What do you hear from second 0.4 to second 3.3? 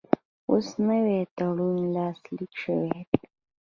اوس نوی تړون لاسلیک شوی دی.